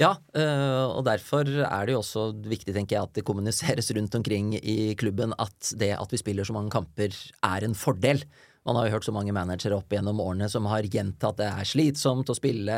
[0.00, 4.16] Ja, øh, og derfor er det jo også viktig, tenker jeg, at det kommuniseres rundt
[4.18, 8.24] omkring i klubben at det at vi spiller så mange kamper er en fordel.
[8.62, 11.66] Man har jo hørt så mange managere opp gjennom årene som har gjentatt det er
[11.66, 12.74] slitsomt å spille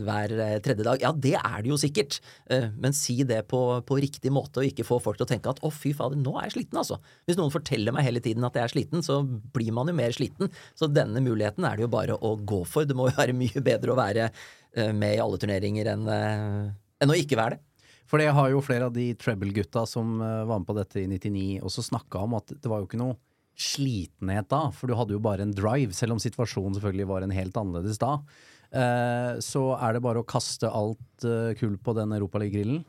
[0.00, 0.98] hver eh, tredje dag.
[1.04, 2.18] Ja, det er det jo sikkert,
[2.50, 5.52] eh, men si det på, på riktig måte, og ikke få folk til å tenke
[5.52, 6.98] at å, fy fader, nå er jeg sliten, altså.
[7.28, 9.20] Hvis noen forteller meg hele tiden at jeg er sliten, så
[9.54, 10.50] blir man jo mer sliten.
[10.74, 12.88] Så denne muligheten er det jo bare å gå for.
[12.88, 17.14] Det må jo være mye bedre å være eh, med i alle turneringer enn, enn
[17.14, 17.64] å ikke være det.
[18.08, 21.58] For det har jo flere av de treble-gutta som var med på dette i 99
[21.68, 23.18] også snakka om, at det var jo ikke noe
[23.58, 27.34] slitenhet da, for du hadde jo bare en drive, selv om situasjonen selvfølgelig var en
[27.34, 28.18] helt annerledes da.
[28.68, 32.84] Eh, så er det bare å kaste alt eh, kull på den Europaliga-grillen.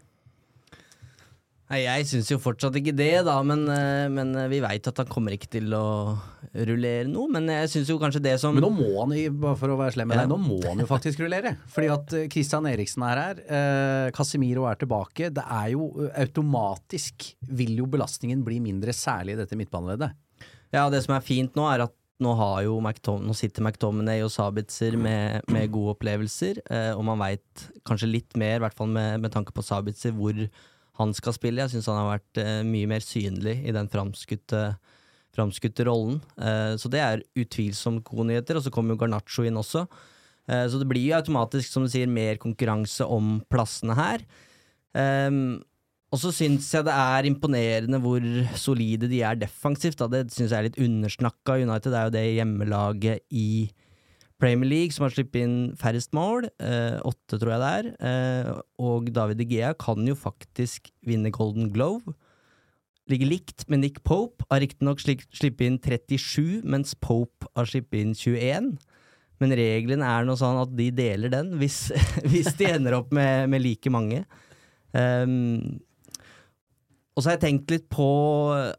[1.69, 5.09] Nei, Jeg syns jo fortsatt ikke det, da, men, eh, men vi veit at han
[5.09, 6.17] kommer ikke til å
[6.65, 7.29] rullere noe.
[7.29, 9.93] Men jeg syns jo kanskje det som Men nå må han, bare for å være
[9.93, 10.23] slem med Ja.
[10.25, 11.55] deg, nå må han jo faktisk rullere.
[11.69, 15.29] Fordi at Kristian Christian Eriksen er her, eh, Casemiro er tilbake.
[15.29, 20.17] Det er jo automatisk vil jo belastningen bli mindre, særlig i dette midtbaneleddet.
[20.75, 22.33] Ja, det som er fint nå, er at nå,
[22.83, 28.11] McTom nå sitter McTominay og Sabitzer med, med gode opplevelser, eh, og man veit kanskje
[28.11, 30.35] litt mer, i hvert fall med, med tanke på Sabitzer, hvor
[30.99, 31.63] han skal spille.
[31.63, 36.19] Jeg syns han har vært eh, mye mer synlig i den framskutte rollen.
[36.35, 38.59] Eh, så det er utvilsomt gode nyheter.
[38.59, 39.85] Og så kommer jo Garnaccio inn også.
[40.49, 44.27] Eh, så det blir jo automatisk, som du sier, mer konkurranse om plassene her.
[44.89, 45.61] Um,
[46.09, 48.23] og så syns jeg det er imponerende hvor
[48.57, 49.99] solide de er defensivt.
[49.99, 50.07] Da.
[50.09, 51.59] Det syns jeg er litt undersnakka.
[51.61, 53.49] United er jo det hjemmelaget i
[54.41, 56.47] Premier League som har sluppet inn færrest mål.
[56.63, 57.91] Eh, åtte, tror jeg det er.
[58.09, 58.49] Eh,
[58.81, 62.15] og David De Gea kan jo faktisk vinne Golden Glove.
[63.09, 64.47] Ligger likt med Nick Pope.
[64.49, 68.71] Har riktignok sluppet inn 37, mens Pope har sluppet inn 21.
[69.39, 71.91] Men regelen er noe sånn at de deler den, hvis,
[72.31, 74.23] hvis de ender opp med, med like mange.
[74.89, 75.77] Um,
[77.19, 78.05] og så har jeg tenkt litt på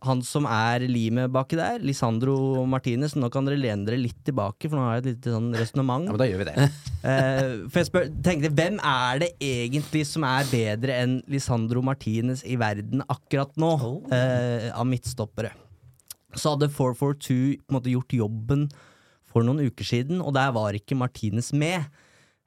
[0.01, 3.13] han som er limet baki der, Lisandro Martinez.
[3.13, 6.09] Nå kan dere lene dere litt tilbake, for nå har jeg et lite sånn resonnement.
[6.09, 6.71] Ja, men da gjør vi det.
[7.01, 12.43] Eh, for jeg spør, tenkte, hvem er det egentlig som er bedre enn Lisandro Martinez
[12.45, 13.71] i verden akkurat nå,
[14.13, 15.55] uh, av midtstoppere?
[16.37, 18.67] Så hadde 442 på en måte gjort jobben
[19.33, 21.89] for noen uker siden, og der var ikke Martinez med.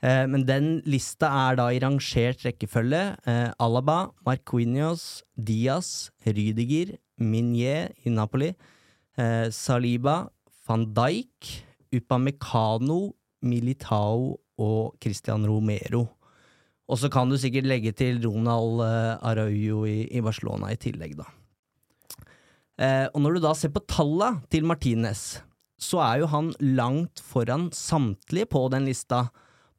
[0.04, 3.04] Eh, men den lista er da i rangert rekkefølge.
[3.30, 8.52] Eh, Alaba, Marquinhos, Diaz, Rydiger, Minier i Napoli,
[9.18, 10.28] eh, Saliba,
[10.68, 11.64] van Dijk,
[11.96, 13.14] Upamecano,
[13.44, 16.08] Militao og Christian Romero.
[16.88, 18.82] Og så kan du sikkert legge til Ronald
[19.24, 21.26] Araujo i, Barcelona i tillegg, da.
[23.14, 25.40] Og når du da ser på talla til Martinez,
[25.80, 29.30] så er jo han langt foran samtlige på den lista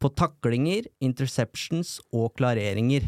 [0.05, 3.07] på taklinger, interceptions og klareringer.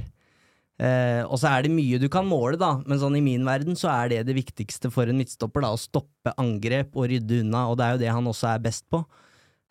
[0.78, 3.78] Eh, og så er det mye du kan måle, da, men sånn i min verden
[3.78, 7.66] så er det det viktigste for en midtstopper, da, å stoppe angrep og rydde unna,
[7.70, 9.02] og det er jo det han også er best på.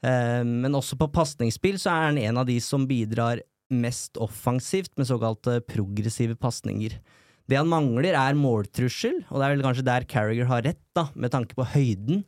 [0.07, 3.43] Eh, men også på pasningsspill så er han en av de som bidrar
[3.75, 6.99] mest offensivt med såkalte progressive pasninger.
[7.47, 11.07] Det han mangler, er måltrussel, og det er vel kanskje der Carriger har rett, da,
[11.15, 12.25] med tanke på høyden.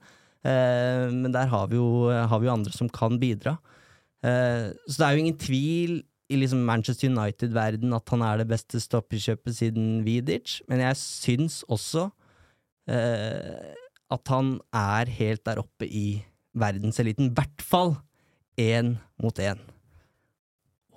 [0.47, 3.57] Eh, men der har vi, jo, har vi jo andre som kan bidra.
[4.25, 8.49] Eh, så det er jo ingen tvil i liksom Manchester United-verden at han er det
[8.51, 12.09] beste stopperkjøpet siden Vidic, men jeg syns også
[12.91, 13.73] eh,
[14.09, 16.21] at han er helt der oppe i
[16.59, 17.31] verdenseliten.
[17.31, 17.97] I hvert fall
[18.61, 19.61] én mot én.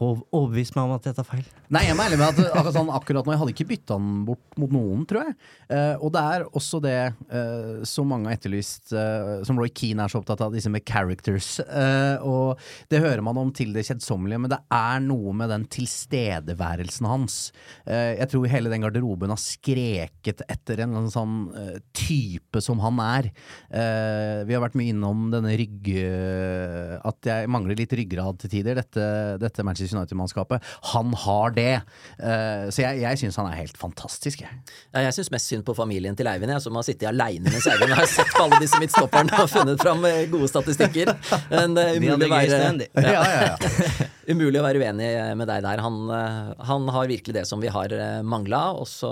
[0.02, 1.44] Ov- Overbevis meg om at jeg tar feil.
[1.72, 4.24] Nei, jeg må ærlig med at akkurat, sånn, akkurat nå Jeg hadde ikke bytta den
[4.28, 5.36] bort mot noen, tror jeg.
[5.72, 6.96] Eh, og det er også det
[7.30, 10.84] eh, som mange har etterlyst, eh, som Roy Keane er så opptatt av, disse med
[10.90, 11.52] characters.
[11.64, 12.58] Eh, og
[12.92, 17.38] det hører man om til det kjedsommelige, men det er noe med den tilstedeværelsen hans.
[17.86, 22.82] Eh, jeg tror hele den garderoben har skreket etter en eller sånn eh, type som
[22.84, 23.30] han er.
[23.72, 26.04] Vi har vært mye innom denne rygge...
[27.08, 29.06] At jeg mangler litt ryggrad til tider, dette,
[29.42, 30.64] dette Manchester United-mannskapet.
[30.94, 31.74] Han har det.
[32.22, 34.62] Eh, så jeg, jeg syns han er helt fantastisk, jeg.
[34.94, 37.68] Ja, Jeg syns mest synd på familien til Eivind, jeg, som har sittet aleine mens
[37.70, 41.14] Eivind har sett på alle disse midtstopperne og funnet fram eh, gode statistikker.
[41.52, 42.90] Men det er umulig, å være.
[43.02, 44.10] Ja, ja, ja.
[44.32, 45.84] umulig å være uenig med deg der.
[45.86, 49.12] Han, eh, han har virkelig det som vi har mangla, og så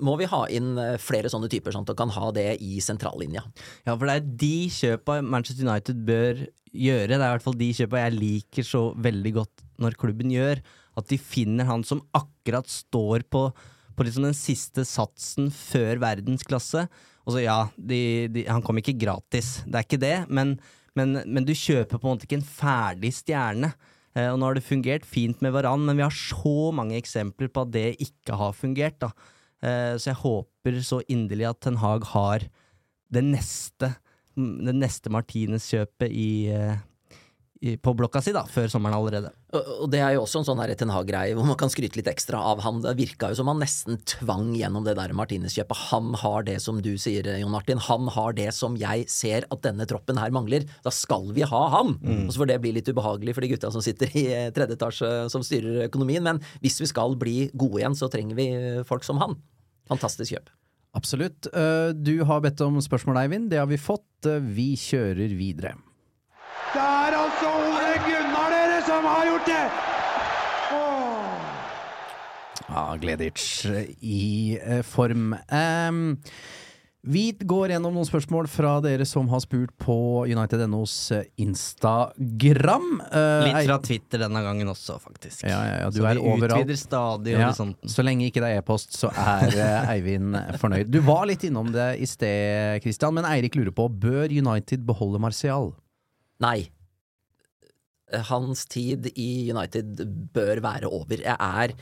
[0.00, 2.78] må vi ha inn eh, flere sånne typer, sånn at han kan ha det i
[2.84, 3.44] sentrallinja.
[3.86, 7.14] Ja, for det er de kjøpa Manchester United bør gjøre.
[7.14, 10.62] Det er i hvert fall de kjøpa jeg liker så veldig godt når klubben gjør.
[10.98, 13.48] At de finner han som akkurat står på,
[13.94, 16.86] på liksom den siste satsen før verdensklasse.
[17.28, 18.00] Og så ja, de,
[18.32, 20.54] de, han kom ikke gratis, det er ikke det, men,
[20.96, 23.74] men, men du kjøper på en måte ikke en ferdig stjerne.
[24.16, 27.52] Eh, og nå har det fungert fint med Varan, men vi har så mange eksempler
[27.52, 28.96] på at det ikke har fungert.
[29.04, 29.12] da.
[29.60, 32.48] Eh, så jeg håper så inderlig at Ten Hag har
[33.12, 33.92] det neste
[34.38, 36.78] det neste Martinez-kjøpet i, eh,
[37.82, 39.32] på blokka si, da, før sommeren allerede.
[39.56, 42.10] Og og det er jo også en sånn Ten Hag-greie hvor man kan skryte litt
[42.10, 42.80] ekstra av han.
[42.84, 45.80] Det virka jo som han nesten tvang gjennom det der Martinez-kjøpet.
[45.90, 47.80] Han har det som du sier, Jon Martin.
[47.88, 50.66] Han har det som jeg ser at denne troppen her mangler.
[50.86, 51.96] Da skal vi ha han!
[52.28, 54.78] Og så får det bli litt ubehagelig for de gutta som sitter i eh, tredje
[54.78, 56.22] etasje som styrer økonomien.
[56.22, 59.34] Men hvis vi skal bli gode igjen, så trenger vi eh, folk som han.
[59.90, 60.54] Fantastisk kjøp.
[60.98, 61.50] Absolutt.
[61.52, 63.50] Eh, Du har bedt om spørsmål, Eivind.
[63.50, 64.06] Det har vi fått.
[64.54, 65.74] Vi kjører videre.
[66.68, 69.64] Det er altså Ole Gunnar dere som har gjort det!
[72.68, 73.66] Ja, Gleditsch
[74.00, 75.34] i eh, form.
[75.52, 76.16] Um,
[77.08, 79.96] vi går gjennom noen spørsmål fra dere som har spurt på
[80.28, 80.94] United.nos
[81.40, 82.88] Instagram.
[83.08, 85.44] Uh, Litt fra Twitter denne gangen også, faktisk.
[85.48, 86.64] Ja, ja, ja, du så er vi overalt.
[86.64, 90.92] utvider stadig litt så lenge ikke det er e-post, så er uh, Eivind fornøyd.
[90.92, 95.20] Du var litt innom det i sted, Christian, men Eirik lurer på bør United beholde
[95.22, 95.72] Martial?
[96.44, 96.70] Nei.
[98.30, 100.02] Hans tid i United
[100.34, 101.20] bør være over.
[101.20, 101.74] Jeg er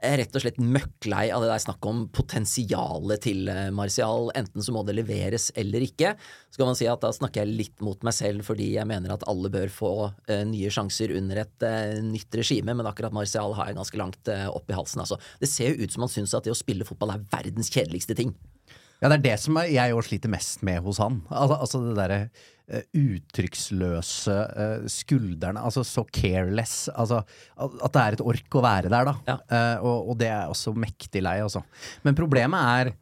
[0.00, 4.30] rett og slett møkklei av det der snakket om potensialet til eh, Martial.
[4.38, 6.14] Enten så må det leveres eller ikke.
[6.50, 9.14] Så kan man si at da snakker jeg litt mot meg selv fordi jeg mener
[9.14, 9.92] at alle bør få
[10.30, 14.32] eh, nye sjanser under et eh, nytt regime, men akkurat Martial har jeg ganske langt
[14.50, 15.04] opp i halsen.
[15.04, 15.20] Altså.
[15.40, 18.16] Det ser jo ut som han syns at det å spille fotball er verdens kjedeligste
[18.18, 18.34] ting.
[19.00, 21.22] Ja, det er det som jeg sliter mest med hos han.
[21.32, 22.18] Altså, altså det derre
[22.96, 26.88] uttrykksløse eh, skuldrene, altså så careless.
[26.94, 29.14] Altså at at det er et ork å være der, da.
[29.28, 29.36] Ja.
[29.50, 31.64] Eh, og, og det er jeg også mektig lei, altså.
[32.06, 32.92] Men problemet er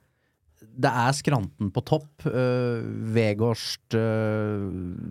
[0.78, 2.10] det er skranten på topp.
[2.26, 2.82] Uh,
[3.14, 4.68] Vegårst uh,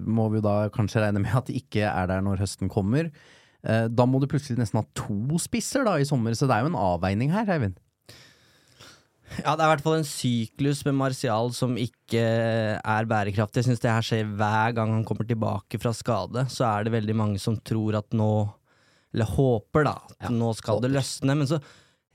[0.08, 3.10] må vi da kanskje regne med at det ikke er der når høsten kommer.
[3.68, 6.64] Uh, da må du plutselig nesten ha to spisser da i sommer, så det er
[6.64, 7.76] jo en avveining her, Eivind.
[9.44, 13.62] Ja, det er i hvert fall en syklus med Martial som ikke er bærekraftig.
[13.62, 16.46] Jeg syns det her skjer hver gang han kommer tilbake fra skade.
[16.52, 18.32] Så er det veldig mange som tror at nå
[19.16, 19.94] Eller håper, da.
[20.18, 21.36] At Ja, nå skal det løsne.
[21.38, 21.60] Men så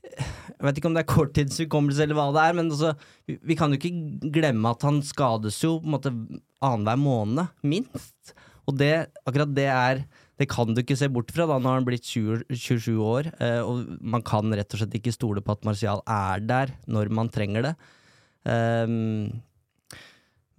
[0.03, 2.91] Jeg vet ikke om det er korttidshukommelse eller hva det er, men altså,
[3.25, 6.11] vi, vi kan jo ikke glemme at han skades jo på en måte
[6.61, 8.35] annenhver måned, minst.
[8.67, 8.91] Og det,
[9.25, 10.03] akkurat det er
[10.43, 13.61] Det kan du ikke se bort fra da har han blitt 20, 27 år, eh,
[13.63, 17.31] og man kan rett og slett ikke stole på at Martial er der når man
[17.31, 17.73] trenger det.
[18.51, 19.31] Ehm,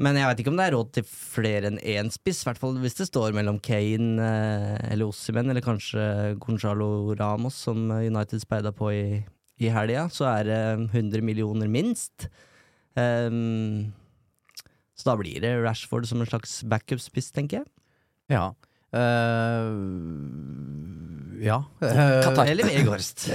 [0.00, 2.62] men jeg vet ikke om det er råd til flere enn én spiss, i hvert
[2.62, 8.42] fall hvis det står mellom Kane eh, eller Ossimen, eller kanskje Gonzalo Ramos, som United
[8.42, 9.04] speida på i,
[9.60, 10.62] i helga, så er det
[10.94, 12.30] 100 millioner minst.
[12.96, 13.92] Ehm,
[14.96, 17.68] så da blir det Rashford som en slags backup-spiss, tenker jeg.
[18.32, 18.52] Ja.
[18.94, 19.70] Eh,
[21.44, 21.64] ja.
[21.82, 23.28] Eh, Eller Vegårst.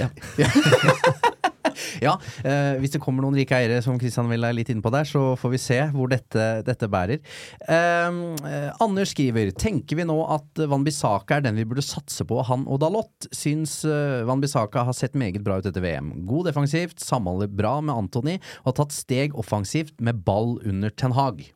[2.00, 4.92] Ja, eh, hvis det kommer noen rike eiere som Kristian vil er litt inne på
[4.92, 7.22] der, så får vi se hvor dette, dette bærer.
[7.64, 8.36] Uh,
[8.82, 12.66] Anders skriver Tenker vi nå at Van Bissaka er den vi burde satse på, han
[12.70, 13.28] og Dalot?
[13.34, 13.80] Syns
[14.28, 16.12] Van Bissaka har sett meget bra ut etter VM.
[16.28, 21.16] God defensivt, samhandler bra med Antony og har tatt steg offensivt med ball under Ten
[21.16, 21.48] Hag.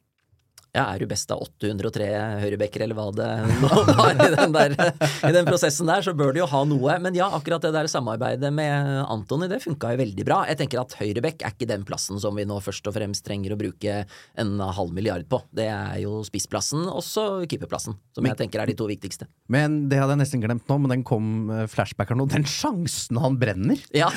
[0.75, 2.09] Ja, er du best av 803
[2.45, 3.29] høyrebekker, eller hva det
[3.63, 4.75] nå var i den, der,
[5.25, 6.99] i den prosessen der, så bør du jo ha noe.
[7.03, 10.43] Men ja, akkurat det der samarbeidet med Antony, det funka jo veldig bra.
[10.51, 13.55] Jeg tenker at høyrebekk er ikke den plassen som vi nå først og fremst trenger
[13.57, 14.03] å bruke
[14.41, 15.41] en halv milliard på.
[15.55, 19.31] Det er jo spissplassen, også keeperplassen, som jeg tenker er de to viktigste.
[19.53, 21.33] Men det hadde jeg nesten glemt nå, men den kom
[21.71, 22.27] flashbackeren flashbacker nå.
[22.33, 24.11] Den sjansen han brenner, Ja.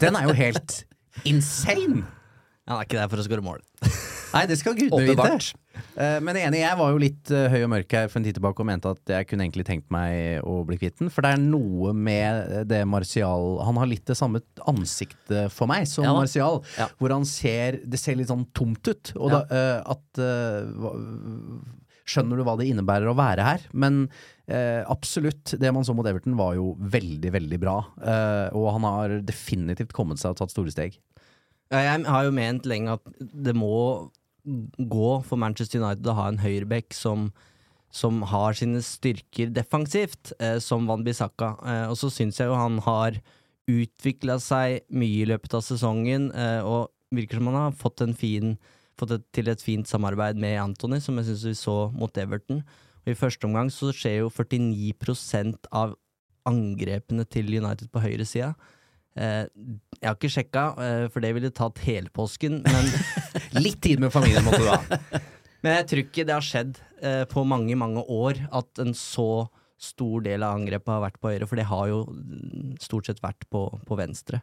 [0.00, 0.84] Den er jo helt
[1.24, 2.04] insane!
[2.68, 3.60] Han er ikke der for å skåre mål.
[4.30, 5.56] Nei, det skal gudene vite.
[5.96, 8.36] Eh, Men enig, jeg var jo litt eh, høy og mørk her for en tid
[8.38, 11.10] tilbake og mente at jeg kunne egentlig tenkt meg å bli kvitt den.
[11.14, 15.86] For det er noe med det Martial Han har litt det samme ansiktet for meg
[15.90, 16.12] som Ja.
[16.16, 16.62] Martial.
[16.78, 16.88] Ja.
[16.98, 19.12] Hvor han ser Det ser litt sånn tomt ut.
[19.16, 19.44] Og Ja.
[19.44, 20.20] da, eh, at
[22.10, 23.60] Skjønner du hva det innebærer å være her?
[23.72, 24.08] Men
[24.50, 27.76] eh, absolutt, det man så mot Everton var jo veldig, veldig bra.
[28.02, 30.96] Eh, og han har definitivt kommet seg og tatt store steg.
[31.70, 34.10] Jeg har jo ment lenge at det må
[34.44, 37.28] gå for Manchester United å ha en høyreback som,
[37.94, 41.54] som har sine styrker defensivt, eh, som Van Bissaka.
[41.64, 43.20] Eh, og så syns jeg jo han har
[43.70, 48.56] utvikla seg mye i løpet av sesongen, eh, og virker som han har fått, fin,
[48.98, 52.64] fått et, til et fint samarbeid med Anthony, som jeg syns vi så mot Everton.
[53.04, 55.96] Og I første omgang så skjer jo 49% av
[56.48, 58.54] angrepene til United på høyresida.
[58.54, 58.76] Eh,
[59.20, 62.90] jeg har ikke sjekka, eh, for det ville tatt hele påsken, men
[63.64, 65.20] Litt tid med familien måtte du ha.
[65.60, 69.50] Men jeg tror ikke det har skjedd eh, på mange, mange år at en så
[69.80, 73.20] stor del av angrepet har vært på høyre, for det har jo mm, stort sett
[73.20, 74.40] vært på, på venstre.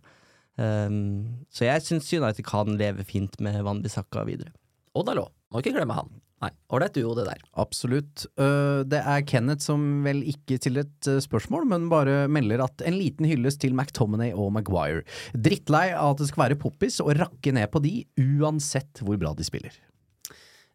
[0.57, 4.53] Um, så jeg syns United kan leve fint med Van Bissaka videre.
[4.97, 5.33] Og Dalot.
[5.53, 6.09] Må ikke glemme han.
[6.43, 7.39] Nei, ålreit duo, det der.
[7.57, 8.27] Absolutt.
[8.37, 12.83] Øh, Det er Kenneth som vel ikke stiller et øh, spørsmål, men bare melder at
[12.85, 15.01] en liten hyllest til McTominay og Maguire.
[15.33, 19.33] Drittlei av at det skal være poppis og rakke ned på de, uansett hvor bra
[19.33, 19.73] de spiller.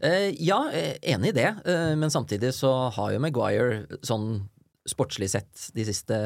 [0.03, 4.49] Eh, ja, eh, enig i det, eh, men samtidig så har jo Maguire sånn
[4.89, 6.17] sportslig sett de siste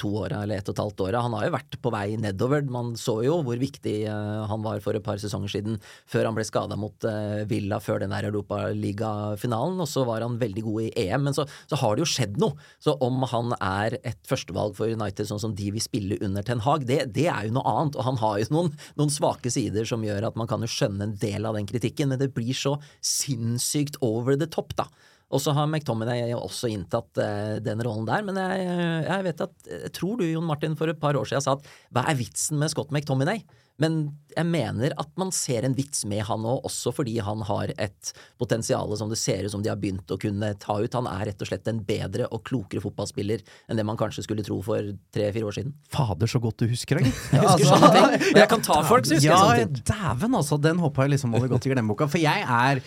[0.00, 1.22] to åra eller ett og et halvt åra.
[1.24, 2.64] Han har jo vært på vei nedover.
[2.68, 5.78] Man så jo hvor viktig eh, han var for et par sesonger siden,
[6.10, 10.36] før han ble skada mot eh, Villa før den der Europaligafinalen, og så var han
[10.42, 11.24] veldig god i EM.
[11.28, 12.58] Men så, så har det jo skjedd noe.
[12.84, 16.62] Så om han er et førstevalg for United sånn som de vil spille under Ten
[16.66, 17.96] Hag, det, det er jo noe annet.
[17.96, 21.08] Og han har jo noen, noen svake sider som gjør at man kan jo skjønne
[21.08, 24.90] en del av den kritikken, men det blir så sinnssykt over the top, da.
[25.34, 28.68] Og så har McTominay også inntatt eh, den rollen der, men jeg,
[29.08, 31.68] jeg vet at Jeg tror du, Jon Martin, for et par år siden sa at
[31.94, 33.42] hva er vitsen med Scott McTominay?
[33.82, 37.70] Men jeg mener at man ser en vits med han òg, også fordi han har
[37.80, 38.10] et
[38.40, 40.96] potensial som det ser ut som de har begynt å kunne ta ut.
[40.98, 44.44] Han er rett og slett en bedre og klokere fotballspiller enn det man kanskje skulle
[44.46, 45.74] tro for tre-fire år siden.
[45.90, 47.10] Fader, så godt du husker det.
[47.34, 48.26] Jeg husker sånne ting.
[48.40, 49.84] Jeg kan ta folk, så husker ja, sånne ting.
[49.90, 50.58] Dæven, altså.
[50.64, 52.06] Den hoppa jeg liksom hadde gått i glemmeboka.
[52.10, 52.80] For jeg er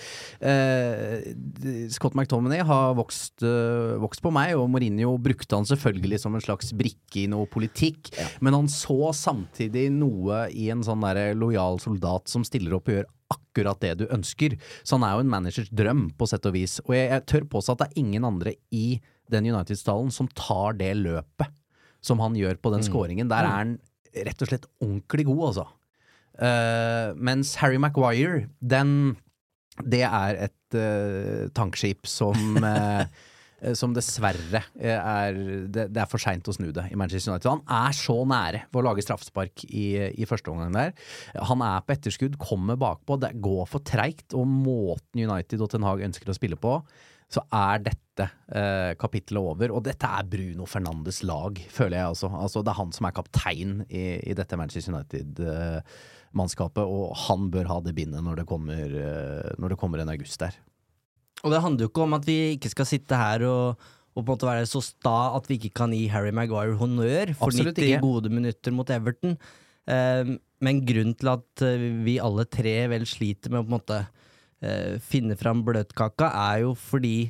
[0.50, 1.28] eh,
[1.93, 6.43] Scott McTominay har vokst, eh, vokst på meg, og Mourinho brukte han selvfølgelig som en
[6.43, 8.12] slags brikke i noe politikk.
[8.43, 12.98] Men han så samtidig noe i en sånn der lojal soldat som stiller opp og
[12.98, 14.58] gjør akkurat det du ønsker.
[14.84, 16.78] Så han er jo en managers drøm, på sett og vis.
[16.86, 19.00] Og jeg, jeg tør påstå at det er ingen andre i
[19.32, 21.52] den United-stallen som tar det løpet
[22.04, 23.30] som han gjør på den scoringen.
[23.32, 23.78] Der er han
[24.26, 25.68] rett og slett ordentlig god, altså.
[26.38, 29.18] Uh, mens Harry Maguire, den
[29.78, 33.06] Det er et uh, tankskip som uh, eh,
[33.78, 37.50] som dessverre eh, er Det, det er for seint å snu det i Manchester United.
[37.50, 40.93] Han er så nære ved å lage straffespark i, i første omgang der.
[41.50, 43.20] Han er på etterskudd, kommer bakpå.
[43.22, 46.78] Det går for treigt, og måten United og Ten Hag ønsker å spille på,
[47.28, 49.74] så er dette eh, kapittelet over.
[49.76, 52.32] Og dette er Bruno Fernandes lag, føler jeg altså.
[52.32, 57.74] altså det er han som er kaptein i, i dette Manchester United-mannskapet, og han bør
[57.74, 60.56] ha det bindet når det kommer, eh, når det kommer en august der.
[61.45, 64.26] Og det handler jo ikke om at vi ikke skal sitte her og, og på
[64.26, 67.78] en måte være så sta at vi ikke kan gi Harry Maguire honnør for Absolutt
[67.78, 68.04] 90 ikke.
[68.04, 69.38] gode minutter mot Everton.
[69.88, 73.76] Um, men grunnen til at eh, vi alle tre vel sliter med å på en
[73.78, 77.30] måte uh, finne fram bløtkaka, er jo fordi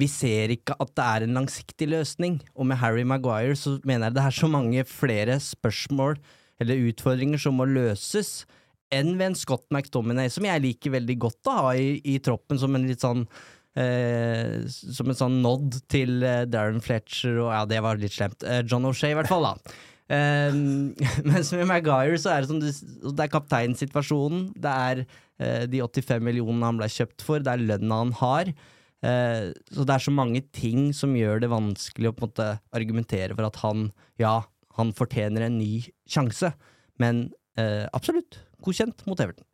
[0.00, 2.38] vi ser ikke at det er en langsiktig løsning.
[2.54, 6.16] Og med Harry Maguire så mener jeg det er så mange flere spørsmål
[6.60, 8.44] eller utfordringer som må løses
[8.94, 12.60] enn ved en Scott McDominay, som jeg liker veldig godt å ha i, i troppen
[12.60, 13.24] som en litt sånn
[13.78, 18.42] eh, Som en sånn nod til eh, Darren Fletcher og Ja, det var litt slemt.
[18.44, 19.78] Eh, John O'Shea, i hvert fall, da.
[20.10, 20.58] Eh,
[21.30, 25.82] mens med Maguire så er det som du, Det er kapteinsituasjonen, det er eh, de
[25.86, 28.52] 85 millionene han ble kjøpt for, det er lønna han har.
[29.06, 32.48] Eh, så det er så mange ting som gjør det vanskelig å på en måte
[32.76, 33.88] argumentere for at han,
[34.20, 34.40] ja,
[34.76, 36.52] han fortjener en ny sjanse.
[37.00, 37.28] Men
[37.60, 39.46] eh, absolutt, godkjent mot Everton.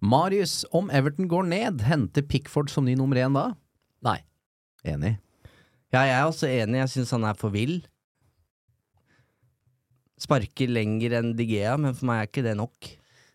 [0.00, 3.48] Marius, om Everton går ned, henter Pickford som ny nummer én da?
[4.06, 4.20] Nei.
[4.86, 5.16] Enig.
[5.94, 6.82] Ja, jeg er også enig.
[6.84, 7.80] Jeg syns han er for vill.
[10.20, 12.92] Sparker lenger enn Digea, men for meg er ikke det nok.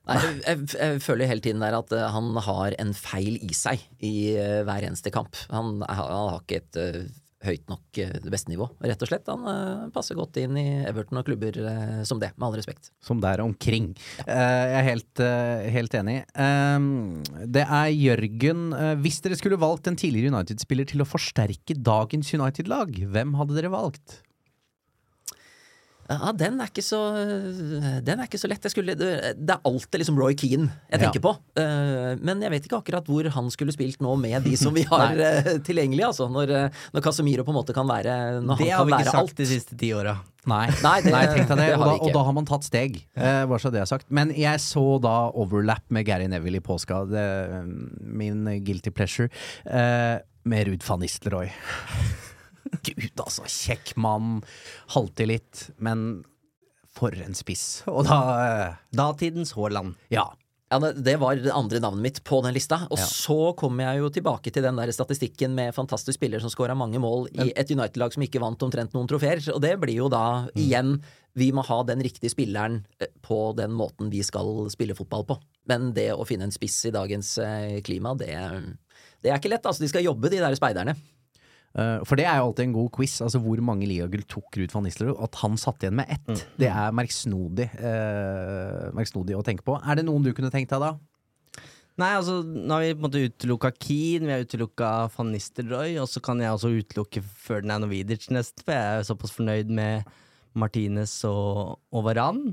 [0.10, 3.84] Nei, jeg, jeg, føler hele tiden der at eh, han har en feil i seg
[4.02, 5.38] i eh, hver eneste kamp.
[5.54, 7.04] Han, han har ikke et eh,
[7.46, 9.30] høyt nok det beste nivå, rett og slett.
[9.32, 12.92] Han eh, passer godt inn i Everton og klubber eh, som det, med all respekt.
[13.04, 13.92] Som der omkring.
[14.26, 16.18] Eh, jeg er helt, eh, helt enig.
[16.36, 16.89] Um,
[17.50, 18.68] det er Jørgen.
[18.78, 23.58] eh, hvis dere skulle valgt en tidligere United-spiller til å forsterke dagens United-lag, hvem hadde
[23.58, 24.22] dere valgt?
[26.12, 26.99] Ja, den er ikke så
[28.03, 28.66] Den er ikke så lett.
[28.72, 29.09] Skulle, det,
[29.49, 31.26] er alltid liksom Roy Keane jeg tenker Ja.
[31.26, 31.34] på.
[31.62, 34.84] Eh, men jeg vet ikke akkurat hvor han skulle spilt nå med de som vi
[34.91, 36.03] har eh, tilgjengelig.
[36.12, 38.97] Altså, når, eh, når Casemiro på en måte kan være Når Det han har vi
[38.99, 39.36] ikke sagt alt.
[39.41, 40.18] de siste ti åra.
[40.49, 41.68] Nei, Nei, det- deg det.
[41.78, 44.07] og, da, og da har man tatt steg, eh, bare så det er sagt.
[44.09, 47.03] Men jeg så da Overlap med Gary Neville i påska.
[47.12, 47.26] Det,
[48.01, 49.30] min guilty pleasure.
[49.70, 51.51] Eh, med Ruud van Nistelrooy.
[52.84, 53.45] Gud, altså.
[53.47, 54.41] Kjekk mann.
[54.95, 56.24] Halter litt, men
[56.91, 57.82] for en spiss.
[57.91, 59.95] Og da eh, Datidens Haaland.
[60.13, 60.30] Ja.
[60.72, 62.86] Ja, det, var det andre navnet mitt på den lista.
[62.88, 63.03] Og Ja.
[63.03, 66.99] så kommer jeg jo tilbake til den der statistikken med fantastisk spiller som scora mange
[67.03, 69.41] mål i et United-lag som ikke vant omtrent noen trofeer.
[69.51, 71.01] Og det blir jo da igjen
[71.36, 75.38] Vi må ha den riktige spilleren eh, på den måten vi skal spille fotball på.
[75.72, 78.32] Men det å finne en spiss i dagens eh, klima, det,
[79.24, 79.63] det er ikke lett.
[79.67, 80.95] Altså, de skal jobbe, de der speiderne.
[81.72, 83.19] Eh, for det er jo alltid en god quiz.
[83.24, 85.15] Altså Hvor mange ligagull tok Ruud van Nistelrooy?
[85.24, 89.78] At han satt igjen med ett, det er merksnodig, eh, merksnodig å tenke på.
[89.80, 90.95] Er det noen du kunne tenkt deg da?
[92.01, 95.97] Nei, altså, nå har vi på en måte utelukka Keane, vi har utelukka van Nistelrooy,
[96.01, 99.74] og så kan jeg også utelukke Ferdinand og Vidic nesten, for jeg er såpass fornøyd
[99.76, 100.07] med
[100.57, 102.45] Martinez og, og Varan.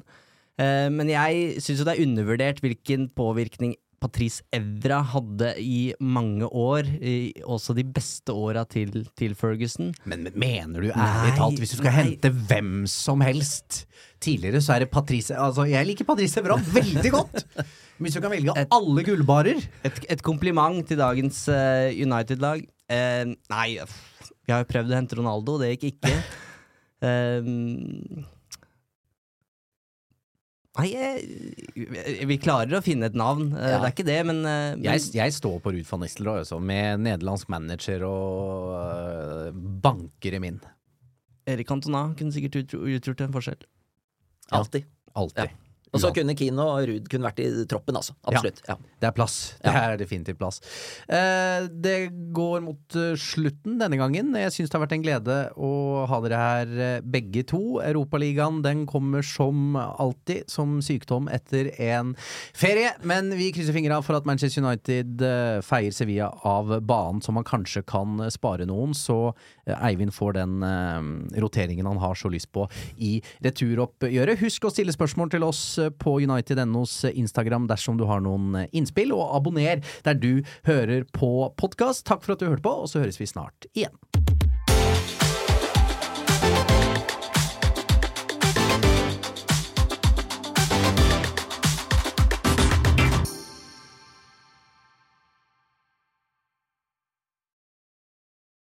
[0.59, 6.47] Eh, men jeg syns jo det er undervurdert hvilken påvirkning Patrice Evra hadde i mange
[6.47, 9.91] år, i også de beste åra til, til Ferguson.
[10.07, 11.99] Men men mener du ærlig talt, hvis du skal nei.
[12.03, 13.85] hente hvem som helst
[14.19, 17.45] Tidligere så er det Patrice Altså, jeg liker Patrice Evra veldig godt!
[17.99, 22.63] Men hvis du kan velge alle gullbarer Et, et kompliment til dagens uh, United-lag.
[22.91, 26.15] Uh, nei, vi har jo prøvd å hente Ronaldo, det gikk ikke.
[27.05, 28.25] Uh,
[30.79, 31.19] nei, eh,
[32.29, 33.79] vi klarer å finne et navn, eh, Ja.
[33.79, 36.59] det er ikke det, men, eh, men jeg, jeg står på Ruud van Nistelrooy, også,
[36.61, 39.53] med nederlandsk manager og øh,
[39.85, 40.61] banker i min.
[41.49, 43.63] Erik Antona kunne sikkert utgjort en forskjell.
[44.53, 44.85] Alltid.
[45.15, 45.55] Alltid.
[45.93, 46.13] Og så Ja.
[46.21, 48.13] kunne Kino og Ruud kunne vært i troppen, altså.
[48.29, 48.61] Absolutt.
[48.69, 48.75] Ja.
[49.01, 49.55] Det er plass.
[49.63, 49.93] Det Ja.
[49.93, 50.61] er definitivt plass.
[51.09, 54.35] Eh, det går mot eh, slutten denne gangen.
[54.35, 57.81] Jeg syns det har vært en glede å ha dere her eh, begge to.
[57.81, 62.15] Europaligaen den kommer som alltid som sykdom etter en
[62.53, 62.93] ferie.
[63.03, 67.45] Men vi krysser fingra for at Manchester United eh, feier Sevilla av banen, så man
[67.45, 68.93] kanskje kan spare noen.
[68.95, 69.33] Så
[69.67, 72.69] Eivind får den eh, roteringen han har så lyst på
[72.99, 74.39] i returoppgjøret.
[74.43, 79.37] Husk å stille spørsmål til oss på United.nos Instagram dersom du har noen innspill, og
[79.39, 80.33] abonner der du
[80.69, 82.07] hører på podkast.
[82.09, 83.95] Takk for at du hørte på, og så høres vi snart igjen.